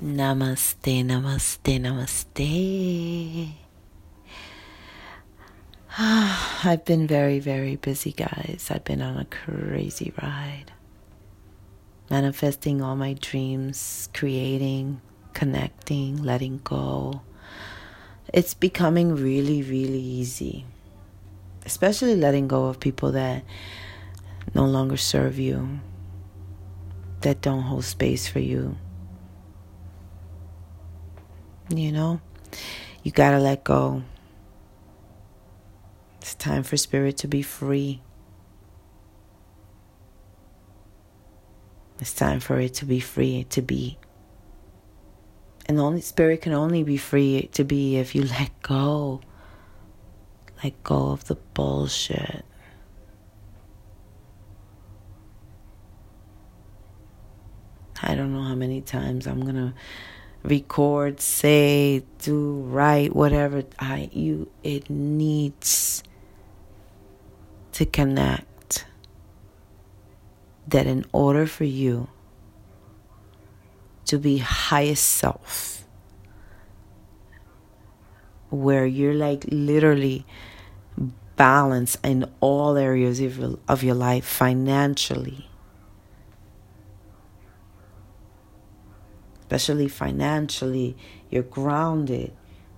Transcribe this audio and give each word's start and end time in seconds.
Namaste, 0.00 1.02
namaste, 1.04 1.80
namaste. 1.80 3.52
Ah, 5.90 6.60
I've 6.62 6.84
been 6.84 7.08
very, 7.08 7.40
very 7.40 7.74
busy, 7.74 8.12
guys. 8.12 8.68
I've 8.70 8.84
been 8.84 9.02
on 9.02 9.16
a 9.16 9.24
crazy 9.24 10.12
ride. 10.22 10.70
Manifesting 12.10 12.80
all 12.80 12.94
my 12.94 13.14
dreams, 13.14 14.08
creating, 14.14 15.00
connecting, 15.32 16.22
letting 16.22 16.60
go. 16.62 17.22
It's 18.32 18.54
becoming 18.54 19.16
really, 19.16 19.62
really 19.62 19.98
easy. 19.98 20.64
Especially 21.66 22.14
letting 22.14 22.46
go 22.46 22.66
of 22.66 22.78
people 22.78 23.10
that 23.12 23.42
no 24.54 24.64
longer 24.64 24.96
serve 24.96 25.40
you, 25.40 25.80
that 27.22 27.40
don't 27.40 27.62
hold 27.62 27.84
space 27.84 28.28
for 28.28 28.38
you 28.38 28.76
you 31.70 31.92
know, 31.92 32.20
you 33.02 33.12
got 33.12 33.32
to 33.32 33.38
let 33.38 33.64
go. 33.64 34.02
It's 36.20 36.34
time 36.34 36.62
for 36.62 36.76
spirit 36.76 37.16
to 37.18 37.28
be 37.28 37.42
free. 37.42 38.02
It's 42.00 42.12
time 42.12 42.40
for 42.40 42.60
it 42.60 42.74
to 42.74 42.84
be 42.84 43.00
free 43.00 43.44
to 43.50 43.62
be. 43.62 43.98
And 45.66 45.78
only 45.78 46.00
spirit 46.00 46.42
can 46.42 46.52
only 46.52 46.82
be 46.82 46.96
free 46.96 47.50
to 47.52 47.64
be 47.64 47.96
if 47.96 48.14
you 48.14 48.22
let 48.38 48.50
go. 48.62 49.20
Let 50.62 50.82
go 50.82 51.10
of 51.10 51.24
the 51.26 51.36
bullshit. 51.36 52.44
I 58.02 58.14
don't 58.14 58.32
know 58.32 58.42
how 58.42 58.54
many 58.54 58.80
times 58.80 59.26
I'm 59.26 59.40
going 59.40 59.56
to 59.56 59.74
record, 60.42 61.20
say, 61.20 62.04
do, 62.22 62.62
write, 62.62 63.14
whatever 63.14 63.64
I 63.78 64.10
you 64.12 64.50
it 64.62 64.88
needs 64.90 66.02
to 67.72 67.84
connect. 67.84 68.84
That 70.66 70.86
in 70.86 71.06
order 71.12 71.46
for 71.46 71.64
you 71.64 72.08
to 74.04 74.18
be 74.18 74.38
highest 74.38 75.04
self 75.04 75.84
where 78.50 78.86
you're 78.86 79.14
like 79.14 79.44
literally 79.50 80.26
balanced 81.36 81.98
in 82.04 82.30
all 82.40 82.76
areas 82.76 83.20
of 83.20 83.38
your, 83.38 83.58
of 83.68 83.82
your 83.82 83.94
life 83.94 84.26
financially 84.26 85.47
especially 89.50 89.88
financially, 89.88 90.94
you're 91.30 91.42
grounded. 91.42 92.32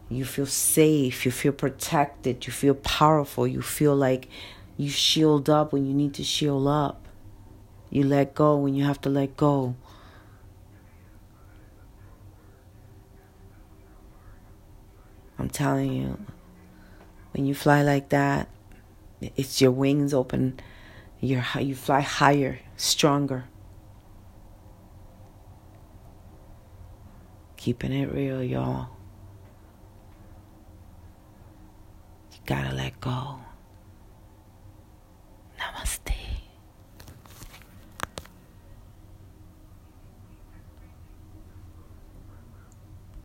You 0.09 0.25
feel 0.25 0.47
safe. 0.47 1.27
You 1.27 1.33
feel 1.33 1.53
protected. 1.53 2.47
You 2.47 2.53
feel 2.53 2.75
powerful. 2.75 3.45
You 3.45 3.61
feel 3.61 3.97
like 3.97 4.29
you 4.77 4.89
shield 4.89 5.51
up 5.51 5.73
when 5.73 5.85
you 5.85 5.93
need 5.93 6.15
to 6.15 6.23
shield 6.23 6.69
up. 6.69 7.05
You 7.91 8.05
let 8.05 8.35
go 8.35 8.57
when 8.57 8.77
you 8.77 8.85
have 8.85 9.01
to 9.01 9.09
let 9.09 9.37
go. 9.37 9.75
I'm 15.41 15.51
telling 15.51 15.93
you, 15.93 16.25
when 17.33 17.47
you 17.47 17.55
fly 17.55 17.83
like 17.83 18.11
that, 18.11 18.49
it's 19.21 19.61
your 19.61 19.73
wings 19.73 20.15
open. 20.15 20.61
You're, 21.19 21.45
you 21.59 21.75
fly 21.75 22.01
higher, 22.01 22.61
stronger. 22.77 23.47
Keeping 27.61 27.93
it 27.93 28.11
real, 28.11 28.43
y'all. 28.43 28.89
You 32.33 32.39
gotta 32.47 32.75
let 32.75 32.99
go. 33.03 33.39